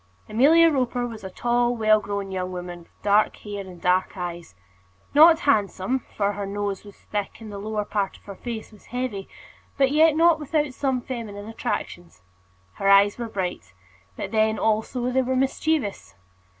[0.27, 4.55] Amelia Roper was a tall, well grown young woman, with dark hair and dark eyes;
[5.13, 8.85] not handsome, for her nose was thick, and the lower part of her face was
[8.85, 9.29] heavy,
[9.77, 12.23] but yet not without some feminine attractions.
[12.77, 13.75] Her eyes were bright;
[14.15, 16.15] but then, also, they were mischievous.